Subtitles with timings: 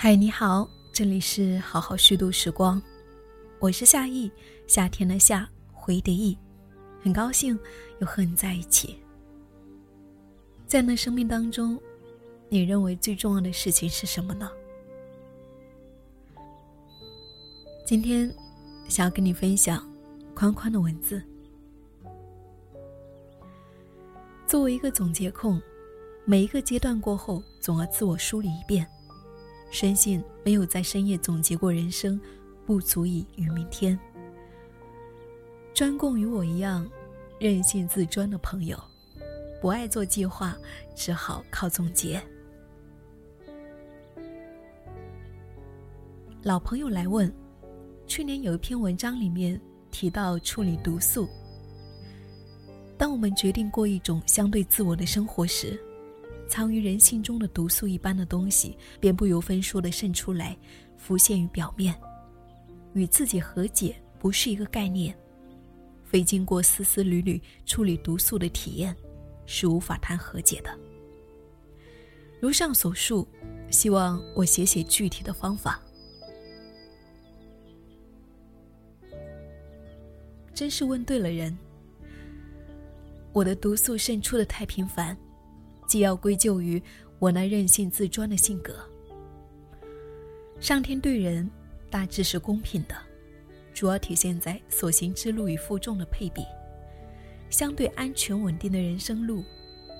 [0.00, 2.80] 嗨，你好，这里是好好虚度时光，
[3.58, 4.30] 我是夏意，
[4.68, 6.38] 夏天的夏，回的意，
[7.02, 7.58] 很高兴
[7.98, 8.96] 又和你在一起。
[10.68, 11.76] 在那生命当中，
[12.48, 14.48] 你认为最重要的事情是什么呢？
[17.84, 18.32] 今天
[18.88, 19.84] 想要跟你分享
[20.32, 21.20] 宽宽的文字。
[24.46, 25.60] 作为一个总结控，
[26.24, 28.88] 每一个阶段过后，总要自我梳理一遍。
[29.70, 32.20] 深信没有在深夜总结过人生，
[32.64, 33.98] 不足以与明天。
[35.74, 36.88] 专供与我一样
[37.38, 38.76] 任性自专的朋友，
[39.60, 40.56] 不爱做计划，
[40.96, 42.20] 只好靠总结。
[46.42, 47.32] 老朋友来问，
[48.06, 51.28] 去年有一篇文章里面提到处理毒素。
[52.96, 55.78] 当我们决定过一种相对自我的生活时。
[56.48, 60.56] 藏于人性中的毒素一般的东西，便不由分说的渗出来，
[60.96, 61.94] 浮现于表面。
[62.94, 65.16] 与自己和解不是一个概念，
[66.04, 68.96] 非经过丝丝缕缕处理毒素的体验，
[69.46, 70.76] 是无法谈和解的。
[72.40, 73.28] 如上所述，
[73.70, 75.80] 希望我写写具体的方法。
[80.54, 81.56] 真是问对了人。
[83.32, 85.16] 我的毒素渗出的太频繁。
[85.88, 86.80] 既要归咎于
[87.18, 88.78] 我那任性自专的性格。
[90.60, 91.50] 上天对人
[91.90, 92.94] 大致是公平的，
[93.72, 96.44] 主要体现在所行之路与负重的配比。
[97.48, 99.42] 相对安全稳定的人生路，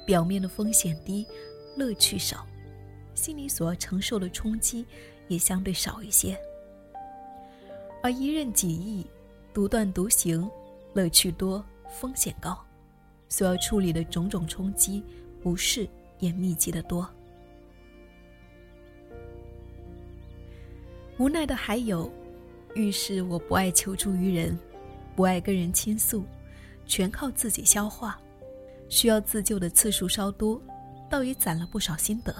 [0.07, 1.27] 表面的风险低，
[1.77, 2.47] 乐趣少，
[3.15, 4.85] 心里所要承受的冲击
[5.29, 6.39] 也相对少一些。
[8.03, 9.07] 而一任己意，
[9.55, 10.49] 独断独行，
[10.93, 12.59] 乐趣多，风险高，
[13.31, 15.03] 所要处理的种种冲击。
[15.49, 17.09] 不是也密集的多。
[21.17, 22.13] 无奈的还有，
[22.75, 24.59] 遇事我不爱求助于人，
[25.17, 26.23] 不爱跟人倾诉，
[26.85, 28.21] 全靠自己消化，
[28.91, 30.61] 需要自救的次数稍多，
[31.09, 32.35] 倒也攒了不少心得。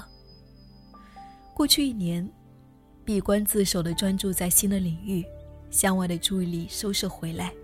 [1.55, 2.31] 过去一年，
[3.07, 5.25] 闭关自守的专注在新的领域，
[5.71, 7.55] 向外的注意力收摄回来，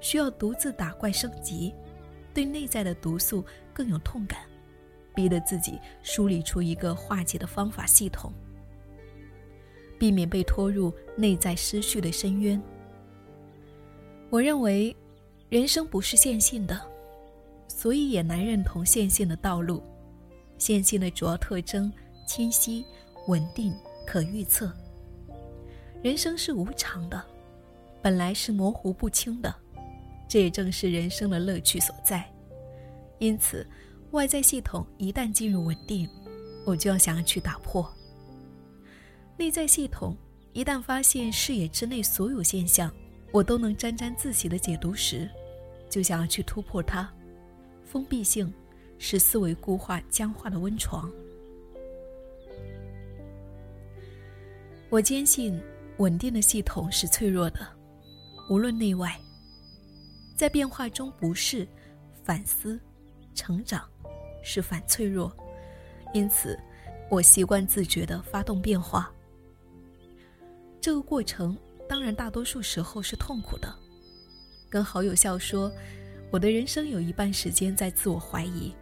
[0.00, 1.74] 需要独自打怪升级。
[2.32, 4.40] 对内在的毒素更有痛感，
[5.14, 8.32] 逼得自己梳理出一个化解的方法系统，
[9.98, 12.60] 避免被拖入内在失序的深渊。
[14.30, 14.94] 我认为，
[15.48, 16.80] 人生不是线性的，
[17.68, 19.82] 所以也难认同线性的道路。
[20.58, 21.92] 线性的主要特征
[22.26, 22.84] 清晰、
[23.26, 23.74] 稳定、
[24.06, 24.72] 可预测。
[26.02, 27.22] 人生是无常的，
[28.02, 29.54] 本来是模糊不清的。
[30.28, 32.24] 这也正是人生的乐趣所在，
[33.18, 33.66] 因此，
[34.14, 36.08] 外在系统一旦进入稳定，
[36.64, 37.84] 我就要想要去打破；
[39.36, 40.16] 内在系统
[40.52, 42.94] 一旦发现视野之内所有现象，
[43.32, 45.28] 我都能沾沾自喜的解读时，
[45.90, 47.12] 就想要去突破它。
[47.84, 48.54] 封闭性
[48.98, 51.10] 是思维固化僵化的温床。
[54.90, 55.60] 我坚信，
[55.98, 57.66] 稳定的系统是脆弱的，
[58.48, 59.20] 无论内外。
[60.36, 61.66] 在变化中，不适
[62.22, 62.78] 反思、
[63.34, 63.88] 成长，
[64.44, 65.34] 是反脆弱。
[66.12, 66.56] 因此，
[67.10, 69.10] 我习惯自觉地发动变化。
[70.80, 71.56] 这个过程
[71.88, 73.74] 当然大多数时候是痛苦的。
[74.70, 75.72] 跟好友笑说，
[76.30, 78.72] 我的人生有一半时间在自我怀疑，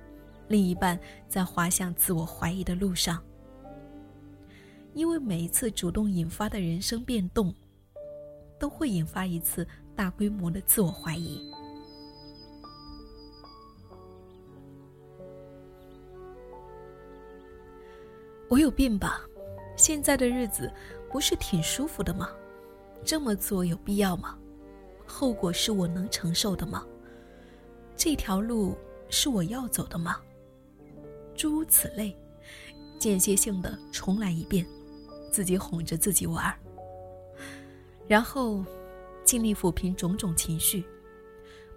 [0.48, 3.22] 另一半在滑向自我怀疑的路上。
[4.92, 7.54] 因为每一次主动引发的人生变动，
[8.58, 9.66] 都会引发一次。
[9.94, 11.38] 大规模的自我怀疑。
[18.52, 19.22] 我有病吧？
[19.78, 20.70] 现在的日子
[21.10, 22.28] 不是挺舒服的吗？
[23.02, 24.38] 这么做有必要吗？
[25.06, 26.86] 后果是我能承受的吗？
[27.96, 28.76] 这条路
[29.08, 30.20] 是我要走的吗？
[31.34, 32.14] 诸如此类，
[32.98, 34.66] 间歇性的重来一遍，
[35.30, 36.54] 自己哄着自己玩儿
[38.06, 38.62] 然后。
[39.24, 40.84] 尽力抚平种种情绪，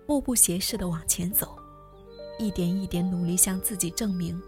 [0.07, 1.55] 目不斜视的往前走，
[2.39, 4.41] 一点一点努力向自己证明，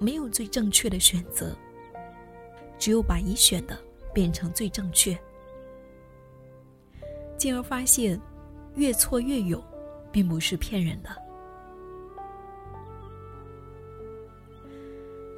[0.00, 1.56] 没有最正确的选择，
[2.82, 3.78] 只有把已选的
[4.12, 5.16] 变成最正确。
[7.38, 8.20] 进而发现，
[8.74, 9.62] 越挫越勇，
[10.10, 11.08] 并不是骗人的。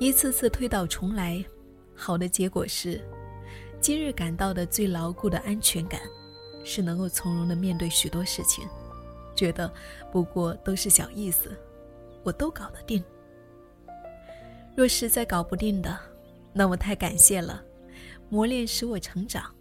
[0.01, 1.45] 一次次推倒重来，
[1.95, 2.99] 好的结果是，
[3.79, 6.01] 今日感到的最牢固的安全感。
[6.65, 8.67] 是能够从容的面对许多事情，
[9.37, 9.71] 觉得
[10.11, 11.55] 不过都是小意思，
[12.23, 13.05] 我都搞得定。
[14.75, 15.95] 若实在搞不定的，
[16.55, 17.63] 那我太感谢了，
[18.31, 19.53] 磨练使我成长，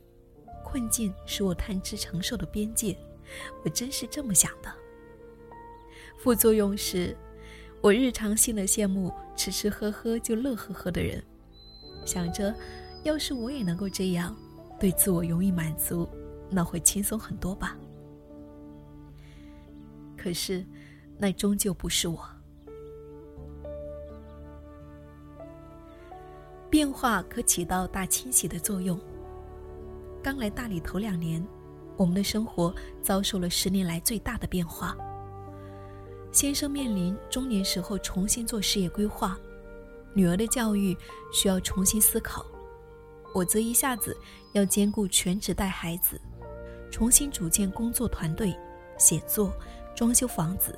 [0.64, 2.96] 困境使我探知承受的边界。
[3.66, 4.72] 我真是这么想的。
[6.20, 7.18] 副作用是，
[7.82, 11.22] 我日常性的羡慕吃吃喝喝就乐呵呵的人，
[12.06, 12.54] 想着，
[13.04, 14.36] 要是我也能够这样，
[14.80, 16.08] 对自我容易满足，
[16.50, 17.76] 那会轻松很多吧。
[20.16, 20.64] 可是，
[21.18, 22.24] 那终究不是我。
[26.74, 29.00] 变化可起到大清洗的作用。
[30.24, 31.46] 刚来大理头两年，
[31.96, 34.98] 我们的生活遭受了十年来最大的变化。
[36.32, 39.38] 先生面临中年时候重新做事业规划，
[40.16, 40.98] 女儿的教育
[41.32, 42.44] 需要重新思考，
[43.36, 44.18] 我则一下子
[44.54, 46.20] 要兼顾全职带孩子，
[46.90, 48.52] 重新组建工作团队、
[48.98, 49.54] 写作、
[49.96, 50.76] 装修房子，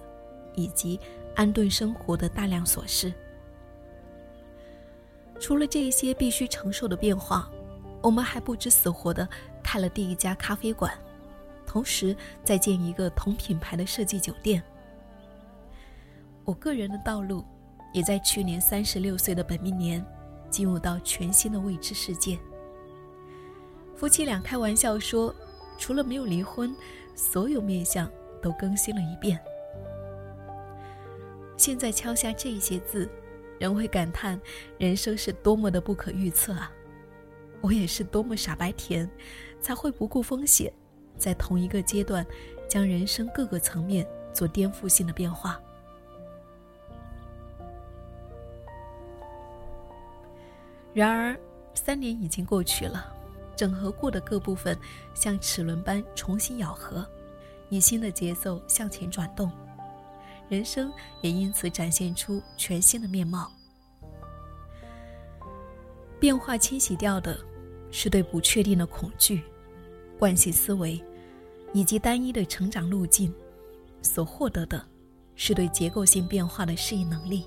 [0.55, 0.99] 以及
[1.37, 3.13] 安顿生活的大量琐事。
[5.39, 7.49] 除了这些必须承受的变化，
[8.01, 9.27] 我们还不知死活的
[9.61, 10.91] 开了第一家咖啡馆，
[11.65, 14.63] 同时再建一个同品牌的设计酒店。
[16.43, 17.43] 我个人的道路，
[17.93, 20.03] 也在去年三十六岁的本命年，
[20.49, 22.39] 进入到全新的未知世界。
[23.95, 25.33] 夫妻俩开玩笑说，
[25.77, 26.75] 除了没有离婚，
[27.15, 28.09] 所有面相
[28.41, 29.39] 都更新了一遍。
[31.57, 33.09] 现在敲下这些字。
[33.65, 34.39] 人会感叹，
[34.77, 36.71] 人生是多么的不可预测啊！
[37.61, 39.09] 我也是多么傻白甜，
[39.59, 40.71] 才会不顾风险，
[41.17, 42.23] 在同一个阶段，
[42.69, 45.59] 将人生各个层面做颠覆性的变化。
[50.93, 51.35] 然而，
[51.73, 53.11] 三年已经过去了，
[53.55, 54.77] 整合过的各部分
[55.15, 57.03] 像齿轮般重新咬合，
[57.69, 59.51] 以新的节奏向前转动。
[60.49, 63.51] 人生也因此展现出全新的面貌。
[66.19, 67.37] 变化清洗掉的，
[67.91, 69.43] 是对不确定的恐惧、
[70.17, 71.03] 惯性思维，
[71.73, 73.31] 以及单一的成长路径；
[74.01, 74.83] 所获得的，
[75.35, 77.45] 是对结构性变化的适应能力，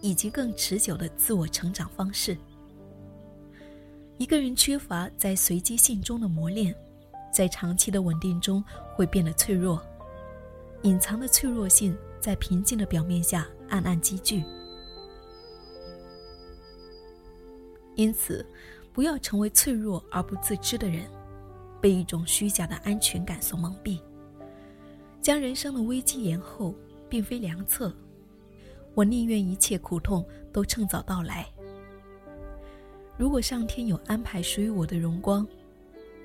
[0.00, 2.36] 以及更持久的自我成长方式。
[4.16, 6.74] 一个人缺乏在随机性中的磨练，
[7.32, 8.62] 在长期的稳定中
[8.94, 9.82] 会变得脆弱，
[10.82, 11.96] 隐藏的脆弱性。
[12.28, 14.44] 在平静的表面下暗暗积聚，
[17.94, 18.44] 因此，
[18.92, 21.10] 不要成为脆弱而不自知的人，
[21.80, 23.98] 被一种虚假的安全感所蒙蔽，
[25.22, 26.74] 将人生的危机延后，
[27.08, 27.90] 并非良策。
[28.92, 30.22] 我宁愿一切苦痛
[30.52, 31.46] 都趁早到来。
[33.16, 35.48] 如果上天有安排属于我的荣光，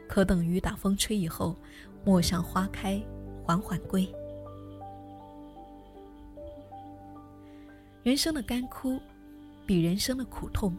[0.10, 1.56] 可等雨打风吹以后，
[2.04, 3.02] 陌上花开，
[3.46, 4.14] 缓缓归。
[8.04, 9.00] 人生的干枯，
[9.66, 10.76] 比人生的苦痛，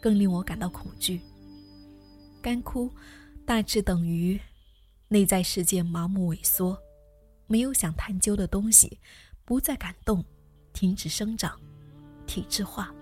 [0.00, 1.20] 更令我感到恐惧。
[2.42, 2.90] 干枯，
[3.46, 4.38] 大致等于
[5.06, 6.76] 内在世界麻木萎缩，
[7.46, 8.98] 没有想探究的东西，
[9.44, 10.24] 不再感动，
[10.72, 11.56] 停止生长，
[12.26, 12.92] 体制化。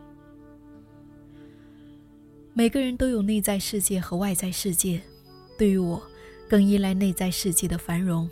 [2.52, 5.00] 每个人都有内在世界和外在世界，
[5.58, 6.02] 对于我，
[6.46, 8.28] 更依赖内在世界的繁荣。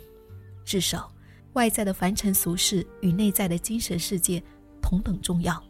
[0.63, 1.11] 至少，
[1.53, 4.43] 外在的凡尘俗世与内在的精神世界。
[4.85, 5.61] 同等重要。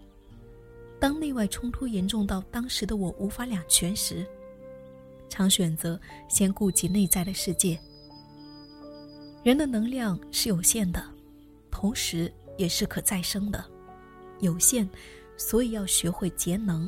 [1.00, 4.25] 当内外冲突严重到当时的我无法两全时，
[5.29, 7.79] 常选择先顾及内在的世界。
[9.41, 11.01] 人的能量是有限的，
[11.72, 13.63] 同时也是可再生的。
[14.41, 14.86] 有限，
[15.38, 16.86] 所以要学会节能；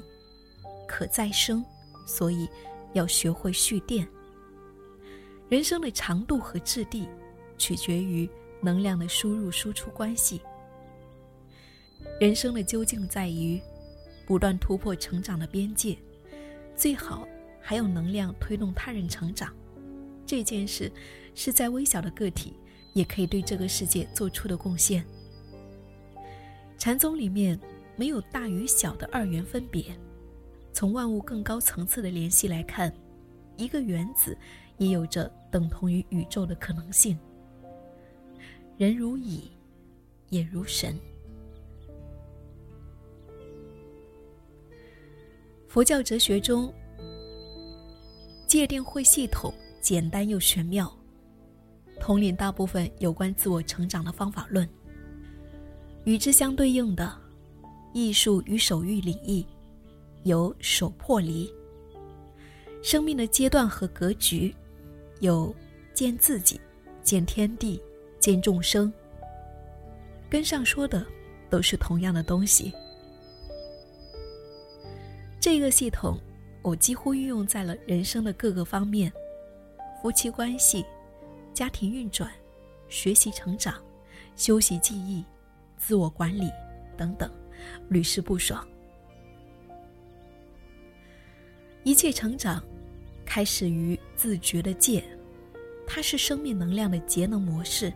[0.86, 1.63] 可再生，
[2.05, 2.46] 所以
[2.91, 4.05] 要学会蓄电。
[5.48, 7.07] 人生的长度和质地，
[7.57, 8.29] 取决于
[8.60, 10.41] 能量的输入输出关系。
[12.20, 13.62] 人生的究竟在于，
[14.25, 15.98] 不断突破成长的边界，
[16.75, 17.27] 最好
[17.62, 19.54] 还有能量推动他人成长。
[20.25, 20.92] 这件事
[21.36, 22.54] 是在微小的个体
[22.94, 25.06] 也可以对这个世界做出的贡献。
[26.77, 27.60] 禅宗里面
[27.96, 29.86] 没有大与小的二元分别，
[30.74, 32.94] 从万物更高层次的联系来看，
[33.56, 34.38] 一个原子
[34.77, 37.18] 也有着等同于宇宙的可能性。
[38.77, 39.51] 人如蚁，
[40.30, 41.00] 也如神。
[45.77, 46.74] 佛教哲学中，
[48.48, 50.91] 界定会系统简单又玄妙，
[52.00, 54.67] 统领大部分有关自我成长的方法论。
[56.03, 57.15] 与之相对应的，
[57.93, 59.46] 艺术与手艺领域
[60.24, 61.48] 有手破离。
[62.81, 64.51] 生命的阶段和格局，
[65.19, 65.55] 有
[65.93, 66.60] 见自己、
[67.03, 67.79] 见天地、
[68.19, 68.91] 见众生。
[70.27, 71.05] 跟上说的，
[71.51, 72.74] 都是同样的东西。
[75.50, 76.20] 这个系统，
[76.62, 79.10] 我几乎运用在了人生的各个方面，
[80.01, 80.86] 夫妻关系、
[81.54, 82.30] 家庭运转、
[82.89, 83.82] 学习成长、
[84.36, 85.24] 修习记忆、
[85.77, 86.51] 自我管理
[86.98, 87.32] 等等，
[87.88, 88.68] 屡试不爽。
[91.84, 92.62] 一切成长，
[93.25, 95.01] 开始于自觉的戒，
[95.88, 97.94] 它是生命能量的节能模式。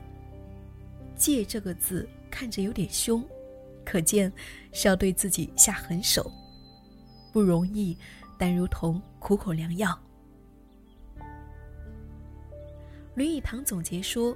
[1.17, 3.21] 戒这个字看着有点凶，
[3.83, 4.31] 可见
[4.71, 6.31] 是要对自己下狠手，
[7.31, 7.97] 不容易。
[8.37, 9.95] 但如同苦口良药。
[13.13, 14.35] 吕以堂总结说：“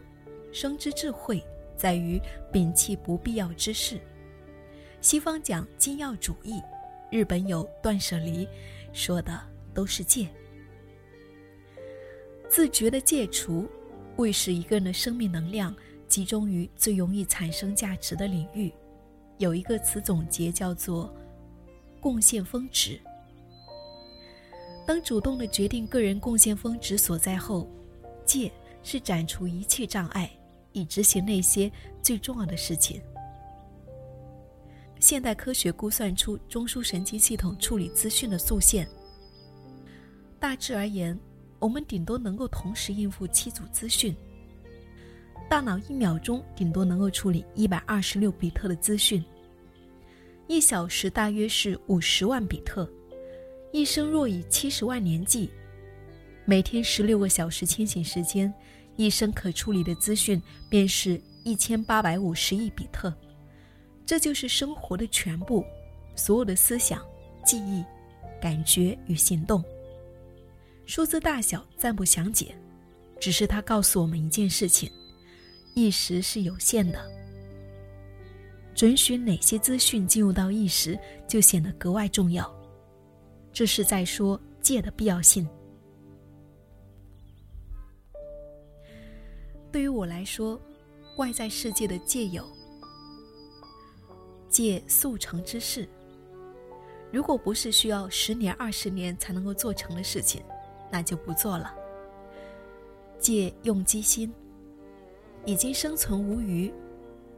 [0.54, 1.44] 生之智慧
[1.75, 2.22] 在于
[2.54, 4.00] 摒弃不必要之事。”
[5.02, 6.62] 西方讲精要主义，
[7.12, 8.48] 日本有断舍离，
[8.94, 9.42] 说的
[9.74, 10.30] 都是戒。
[12.48, 13.68] 自觉的戒除，
[14.18, 15.75] 为使一个人的生命能量
[16.08, 18.72] 集中于最容易产生价值的领域，
[19.40, 21.12] 有一个词总结叫做
[22.06, 23.02] “贡献峰值”。
[24.86, 27.68] 当主动的决定个人贡献峰值所在后，
[28.24, 28.52] 戒
[28.84, 30.30] 是斩除一切障碍，
[30.72, 31.72] 以执行那些
[32.04, 33.02] 最重要的事情。
[35.00, 38.88] 现代科学估算出中枢神经系统处理资讯的速线。
[40.40, 41.20] 大致而言，
[41.58, 44.16] 我们顶多能够同时应付七组资讯。
[45.50, 49.26] 大脑一秒钟顶多能够处理一百二十六比特的资讯，
[50.48, 52.90] 一小时大约是五十万比特。
[53.72, 55.50] 一生若以七十万年计，
[56.46, 58.54] 每天十六个小时清醒时间，
[58.96, 63.14] 一生可处理的资讯便是一千八百五十亿比特。
[64.06, 65.66] 这就是生活的全部，
[66.16, 67.04] 所有的思想、
[67.44, 67.84] 记忆、
[68.40, 69.64] 感觉与行动。
[70.86, 72.56] 数字大小暂不详解，
[73.20, 74.90] 只是它告诉我们一件事情：
[75.74, 77.15] 意识是有限的。
[78.75, 82.53] 准许哪些资讯进入到意识，就显得格外重要。
[83.53, 85.48] 这是在说戒的必要性。
[89.72, 90.60] 对于我来说，
[91.17, 92.46] 外在世界的戒有
[94.50, 95.88] 戒速成之事。
[97.12, 100.44] 如果不是需要十年、二十年才能够做成的事情，
[100.91, 101.74] 那就不做了。
[103.20, 104.34] 戒用机心，
[105.46, 106.74] 已经生存无余，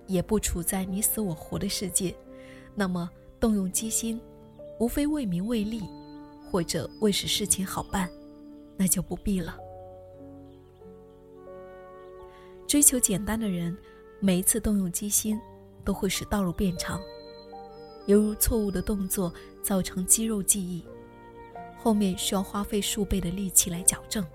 [0.07, 2.15] 也不处在你死我活的世界，
[2.73, 3.09] 那么
[3.39, 4.19] 动用机心，
[4.79, 5.83] 无非为名为利。
[6.49, 8.09] 或者为使事情好办，
[8.77, 9.57] 那就不必了。
[12.65, 13.77] 追求简单的人，
[14.21, 15.37] 每一次动用机心，
[15.83, 17.01] 都会使道路变长，
[18.05, 20.85] 犹如错误的动作造成肌肉记忆，
[21.77, 24.25] 后面需要花费数倍的力气来矫正。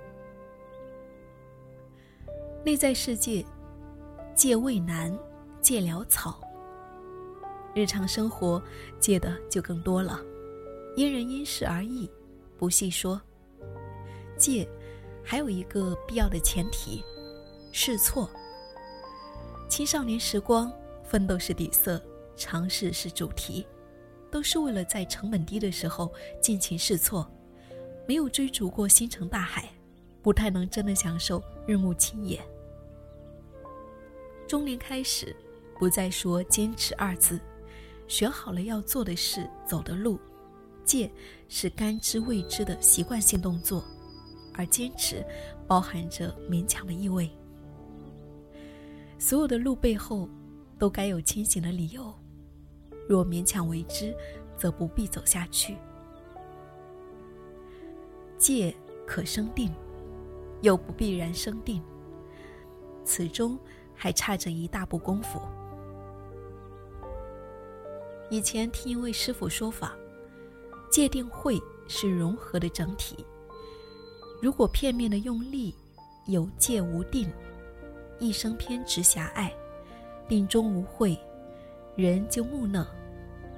[2.62, 3.43] 内在世界，
[4.35, 5.19] 戒畏难，
[5.62, 6.40] 戒潦草；
[7.73, 8.61] 日常生活，
[8.99, 10.21] 戒的就更多了。
[10.97, 12.11] 因人因事而异，
[12.59, 13.19] 不细说。
[14.37, 14.69] 戒，
[15.25, 17.02] 还有一个必要的前提：
[17.71, 18.28] 试错。
[19.69, 20.71] 青少年时光，
[21.04, 22.02] 奋斗是底色，
[22.37, 23.64] 尝试是主题，
[24.33, 27.31] 都是为了在成本低的时候尽情试错。
[28.07, 29.71] 没有追逐过星辰大海，
[30.21, 32.42] 不太能真的享受日暮青野。
[34.49, 35.35] 中年开始，
[35.79, 37.41] 不再说坚持二字，
[38.07, 40.19] 选好了要做的事，走的路。
[40.85, 41.11] 戒
[41.49, 43.85] 是甘之未知的习惯性动作，
[44.52, 45.25] 而坚持
[45.67, 47.31] 包含着勉强的意味。
[49.19, 50.29] 所有的路背后，
[50.79, 52.12] 都该有清醒的理由。
[53.09, 54.14] 若勉强为之，
[54.57, 55.76] 则不必走下去。
[58.37, 58.75] 戒
[59.07, 59.73] 可生定，
[60.62, 61.81] 又不必然生定，
[63.05, 63.57] 此中
[63.95, 65.41] 还差着一大步功夫。
[68.33, 69.95] 以前听一位师傅说法。
[70.91, 73.27] 界定会是融合的整体。
[74.41, 75.75] 如果片面的用力，
[76.27, 77.31] 有界无定，
[78.19, 79.53] 一生偏执狭隘，
[80.29, 81.19] 定中无慧，
[81.95, 82.87] 人就木讷，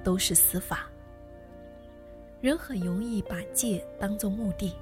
[0.03, 0.89] 都是死法。
[2.41, 4.75] 人很容易把戒当作目的。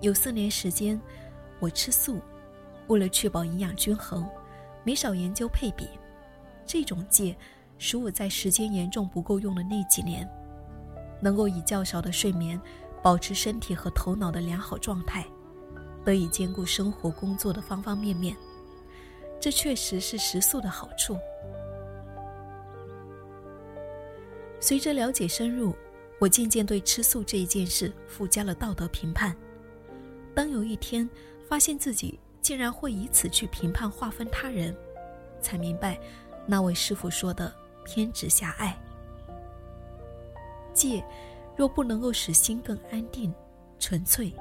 [0.00, 1.00] 有四年时间，
[1.60, 2.18] 我吃素，
[2.88, 4.28] 为了确保营养均衡，
[4.82, 5.86] 没少研究配比。
[6.66, 7.36] 这种戒，
[7.78, 10.28] 使我在时间严重不够用的那几年。
[11.20, 12.60] 能够以较少的睡眠，
[13.02, 15.26] 保持身体和头脑的良好状态，
[16.04, 18.36] 得以兼顾生活工作的方方面面。
[19.40, 21.16] 这确实是食素的好处。
[24.60, 25.74] 随着了解深入，
[26.18, 29.36] 我渐渐对吃素这一件事附加了道德评判。
[30.34, 31.08] 当有一天
[31.48, 34.76] 发现自己竟然会以此去评判划分他人，
[35.40, 35.98] 才明白
[36.46, 37.52] 那位师傅说的
[37.88, 38.76] 偏执狭隘。
[40.74, 41.02] 戒，
[41.56, 43.34] 若不能够使心更安定、
[43.78, 44.32] 纯粹，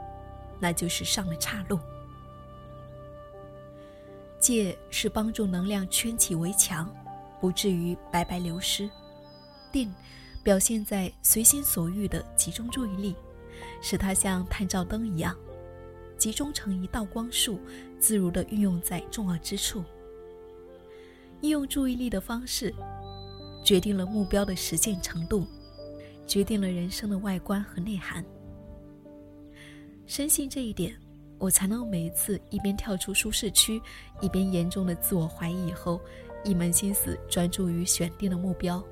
[0.60, 1.80] 那就是上了岔路。
[4.38, 6.94] 戒是帮助能量圈起围墙，
[7.40, 8.90] 不至于白白流失。
[9.72, 9.94] 定
[10.44, 13.16] 表现在随心所欲的集中注意力，
[13.82, 15.36] 使它像探照灯一样，
[16.18, 17.60] 集中成一道光束，
[18.00, 19.84] 自如地运用在重要之处。
[21.42, 22.74] 应用注意力的方式，
[23.64, 25.46] 决定了目标的实现程度，
[26.26, 28.24] 决定了人生的外观和内涵。
[30.06, 30.96] 深信这一点。
[31.40, 33.80] 我才能每一次一边跳出舒适区，
[34.22, 36.02] 一边严重的自我怀疑，以后
[36.44, 38.84] 一门心思专注于选定的目标。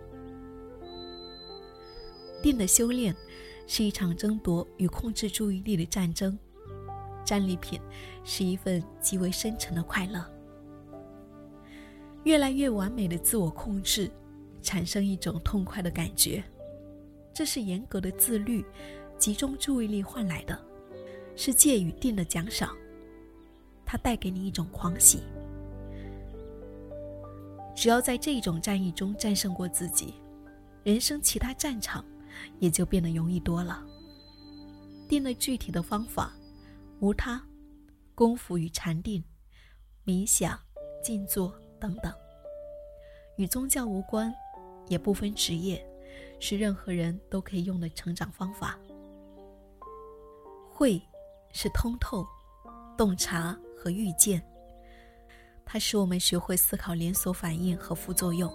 [2.39, 3.15] 定的修炼
[3.65, 6.37] 是一场争夺与控制注意力的战争，
[7.25, 7.81] 战利品
[8.23, 10.23] 是一份极为深沉的快乐。
[12.25, 14.07] 越来越完美的自我控制，
[14.65, 16.43] 产生一种痛快的感觉，
[17.31, 18.65] 这是严格的自律、
[19.19, 20.59] 集中注意力换来的。
[21.37, 22.75] 是戒与定的奖赏，
[23.85, 25.21] 它带给你一种狂喜。
[27.75, 30.13] 只要在这种战役中战胜过自己，
[30.83, 32.03] 人生其他战场
[32.59, 33.85] 也就变得容易多了。
[35.09, 36.33] 定了具体的方法，
[37.01, 37.45] 无他，
[38.15, 39.21] 功夫与禅定、
[40.05, 40.57] 冥想、
[41.03, 42.13] 静坐等等，
[43.35, 44.33] 与宗教无关，
[44.87, 45.85] 也不分职业，
[46.39, 48.77] 是任何人都可以用的成长方法。
[50.69, 51.01] 会。
[51.57, 52.27] 是通透、
[52.97, 54.45] 洞察和预见，
[55.63, 58.53] 它使我们学会思考连锁反应和副作用，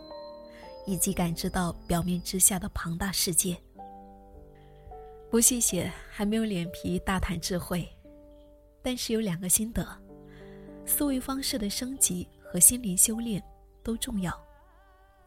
[0.87, 3.57] 以及感知到表面之下的庞大世界。
[5.31, 7.89] 不细写，还没有脸皮大谈智慧，
[8.83, 9.83] 但是有两个心得：
[10.85, 13.43] 思维方式的升级和心灵修炼
[13.83, 14.39] 都重要。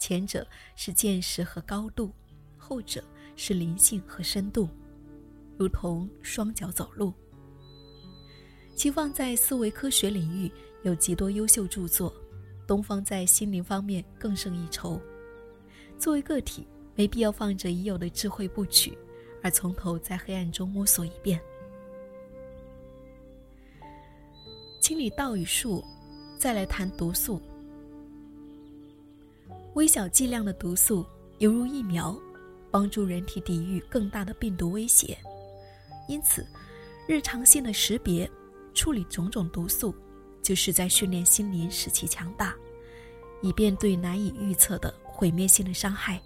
[0.06, 0.46] 前者
[0.76, 2.12] 是见识和高度，
[2.58, 3.02] 后者
[3.38, 4.68] 是灵性和深度，
[5.58, 7.14] 如同双脚走路。
[8.76, 12.14] 西方在思维科学领域有极多优秀著作，
[12.68, 15.00] 东方在心灵方面更胜一筹。
[15.98, 18.98] 作为个体，没必要放着已有的智慧不取，
[19.42, 21.40] 而从头在黑暗中摸索一遍。
[24.82, 25.82] 清理道与术，
[26.38, 27.42] 再来谈毒素。
[29.76, 31.06] 微小剂量的毒素
[31.40, 32.16] 犹如疫苗，
[32.70, 35.18] 帮助人体抵御更大的病毒威胁。
[36.08, 36.46] 因此，
[37.08, 38.30] 日常性的识别。
[38.76, 39.94] 处理种种毒素，
[40.42, 42.56] 就是在训练心灵，使其强大，
[43.44, 46.20] 以便对难以预测的毁灭性的伤害。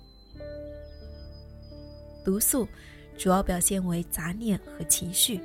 [2.23, 2.65] 毒素
[3.17, 5.41] 主要表现为杂念和情绪。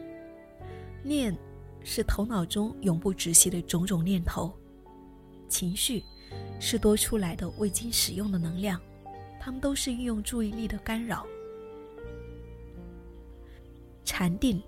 [1.03, 1.37] 念
[1.83, 4.57] 是头脑中永不止息的种种念头，
[5.49, 6.05] 情绪
[6.61, 8.81] 是多出来的未经使用的能量，
[9.41, 11.27] 它们都是运用注意力的干扰。
[14.05, 14.63] 禅定。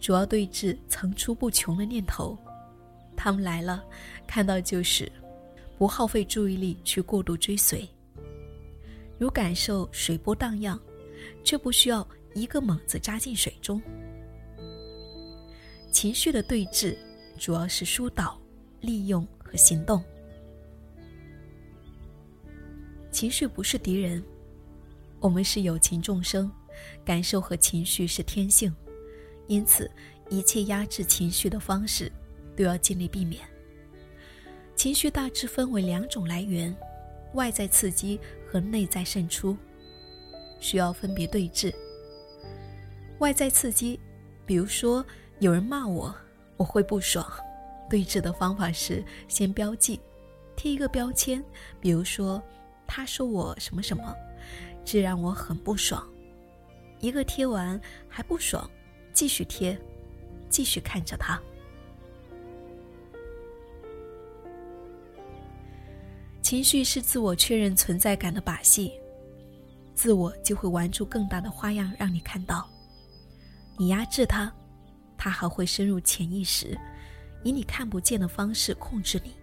[0.00, 2.36] 主要对峙层出不穷的念头，
[3.16, 3.84] 他们来了，
[4.26, 5.08] 看到就是，
[5.78, 7.88] 不耗费注意力去过度追随。
[9.16, 10.76] 如感受水波荡漾，
[11.44, 13.80] 却不需要一个猛子扎进水中。
[15.92, 16.96] 情绪的对峙，
[17.38, 18.36] 主要是疏导、
[18.80, 20.02] 利用和行动。
[23.12, 24.24] 情绪不是敌人，
[25.20, 26.50] 我们是有情众生，
[27.04, 28.74] 感受和情绪是天性。
[29.46, 29.88] 因此，
[30.30, 32.10] 一切压制情绪的方式，
[32.56, 33.42] 都要尽力避免。
[34.74, 36.74] 情绪大致分为两种来源：
[37.34, 38.18] 外在刺激
[38.50, 39.54] 和内在渗出，
[40.58, 41.72] 需要分别对峙。
[43.18, 44.00] 外在刺激，
[44.46, 45.04] 比如说
[45.38, 46.12] 有人骂我，
[46.56, 47.30] 我会不爽。
[47.90, 50.00] 对峙的方法是先标记，
[50.56, 51.44] 贴一个标签，
[51.78, 52.42] 比如说
[52.94, 54.14] 他说我什么什么，
[54.84, 56.06] 这让我很不爽。
[57.00, 58.70] 一个贴完还不爽。
[59.14, 59.78] 继续贴，
[60.50, 61.40] 继续看着他。
[66.42, 68.92] 情绪是自我确认存在感的把戏，
[69.94, 72.68] 自我就会玩出更大的花样让你看到。
[73.78, 74.52] 你压制他，
[75.16, 76.78] 他还会深入潜意识，
[77.42, 79.34] 以你看不见的方式控制你。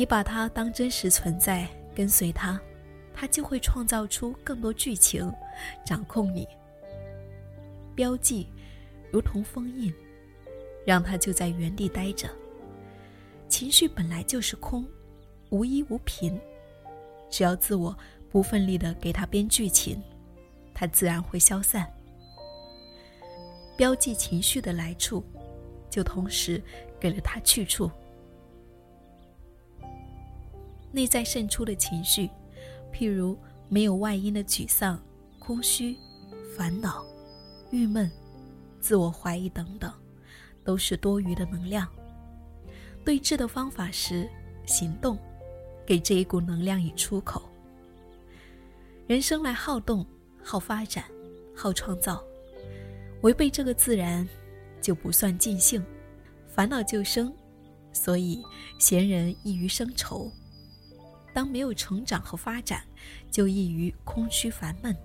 [0.00, 2.58] 你把它当真实存在，跟随它，
[3.12, 5.30] 它就会创造出更多剧情，
[5.84, 6.48] 掌控你。
[7.94, 8.48] 标记，
[9.12, 9.92] 如同封印，
[10.86, 12.30] 让它就在原地待着。
[13.46, 14.86] 情绪本来就是空，
[15.50, 16.40] 无依无凭，
[17.28, 17.94] 只要自我
[18.30, 20.02] 不奋力的给它编剧情，
[20.72, 21.86] 它自然会消散。
[23.76, 25.22] 标记情绪的来处，
[25.90, 26.58] 就同时
[26.98, 27.90] 给了它去处。
[30.92, 32.28] 内在渗出的情绪，
[32.92, 35.00] 譬如没有外因的沮丧、
[35.38, 35.96] 空虚、
[36.56, 37.04] 烦恼、
[37.70, 38.10] 郁闷、
[38.80, 39.92] 自我怀疑等等，
[40.64, 41.88] 都是多余的能量。
[43.04, 44.28] 对治的方法是
[44.66, 45.18] 行动，
[45.86, 47.42] 给这一股能量以出口。
[49.06, 50.06] 人生来好动、
[50.42, 51.04] 好发展、
[51.54, 52.22] 好创造，
[53.22, 54.28] 违背这个自然，
[54.80, 55.84] 就不算尽兴，
[56.46, 57.32] 烦恼就生。
[57.92, 58.40] 所以，
[58.78, 60.30] 闲人易于生愁。
[61.32, 62.82] 当没有成长和发展，
[63.30, 64.96] 就易于空虚烦闷。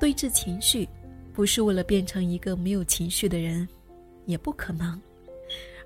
[0.00, 0.88] 对峙情绪，
[1.32, 3.68] 不是为了变成一个没有情绪的人，
[4.26, 5.00] 也不可能，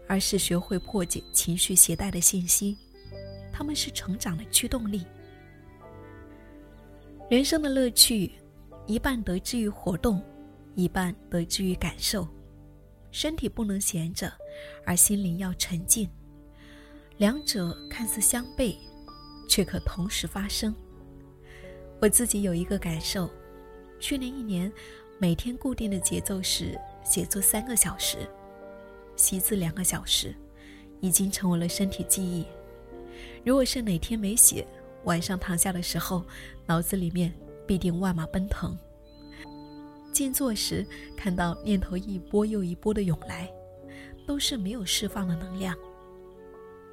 [0.09, 2.77] 而是学会破解情绪携带的信息，
[3.53, 5.05] 他们是成长的驱动力。
[7.29, 8.31] 人生的乐趣，
[8.87, 10.22] 一半得之于活动，
[10.77, 12.27] 一半得之于感受。
[13.11, 14.33] 身体不能闲着，
[14.85, 16.09] 而心灵要沉静。
[17.18, 18.76] 两者看似相悖，
[19.48, 20.74] 却可同时发生。
[22.00, 23.31] 我自己有一个感受：
[23.98, 24.70] 去年一年，
[25.18, 28.18] 每天固定的节奏是写作三个小时，
[29.16, 30.35] 习字两个小时，
[31.00, 32.44] 已经成为了身体记忆。
[33.44, 34.66] 如果是哪天没写，
[35.05, 36.22] 晚上躺下的时候，
[36.66, 37.33] 脑子里面
[37.66, 38.76] 必定万马奔腾。
[40.12, 43.50] 静坐时，看到念头一波又一波的涌来，
[44.26, 45.74] 都是没有释放的能量。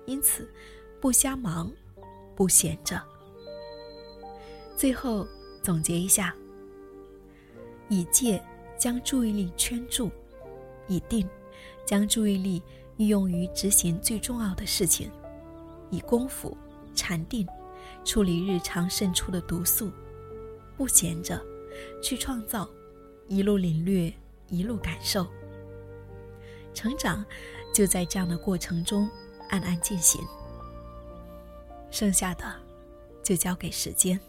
[0.05, 0.49] 因此，
[0.99, 1.71] 不瞎忙，
[2.35, 3.01] 不闲着。
[4.75, 5.27] 最后
[5.61, 6.35] 总结一下：
[7.89, 8.43] 以戒
[8.77, 10.11] 将注意力圈住，
[10.87, 11.27] 以定
[11.85, 12.61] 将注意力
[12.97, 15.09] 运用于执行最重要的事情，
[15.89, 16.57] 以功夫
[16.93, 17.47] 禅定
[18.03, 19.91] 处理日常渗出的毒素。
[20.75, 21.39] 不闲着，
[22.01, 22.67] 去创造，
[23.27, 24.11] 一路领略，
[24.49, 25.25] 一路感受。
[26.73, 27.23] 成长
[27.73, 29.07] 就在这样的过程中。
[29.53, 30.19] 暗暗进行，
[31.91, 32.43] 剩下的
[33.21, 34.19] 就交给时间。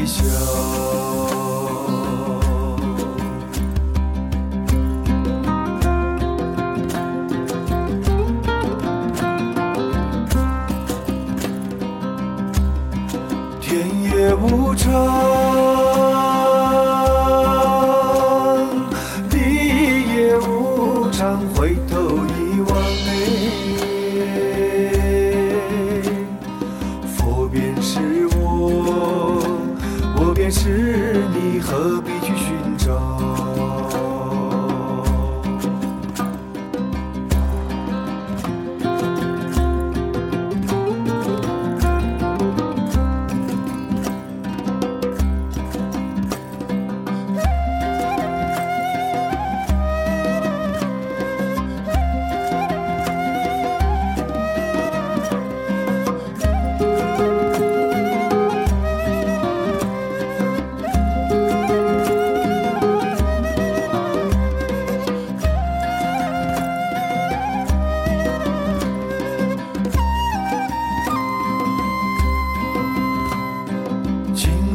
[0.00, 0.59] 微笑。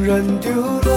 [0.06, 0.88] 人丢了，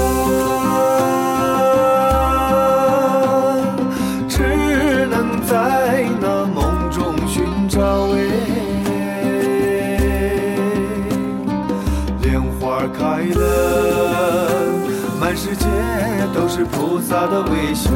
[4.30, 7.82] 只能在那梦中寻找。
[8.14, 8.18] 哎，
[12.22, 13.42] 莲花开了，
[15.20, 15.66] 满世界
[16.36, 17.90] 都是菩萨的微笑。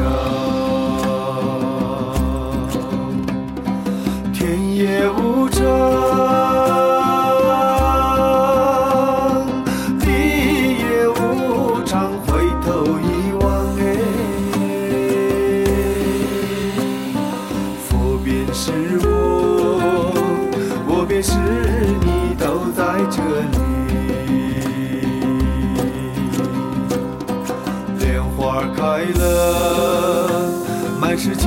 [31.14, 31.46] 满世界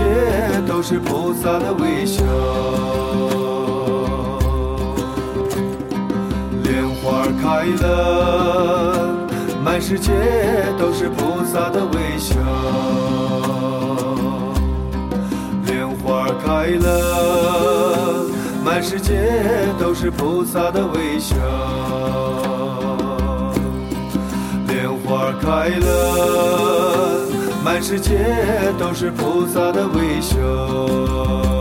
[0.65, 2.23] 都是菩萨的微笑，
[6.63, 9.13] 莲花开了，
[9.65, 10.13] 满世界
[10.79, 12.37] 都是菩萨的微笑。
[15.65, 18.25] 莲花开了，
[18.63, 21.35] 满世界都是菩萨的微笑。
[24.69, 27.36] 莲花开了。
[27.67, 28.17] 满世界
[28.79, 31.56] 都是菩萨的微笑。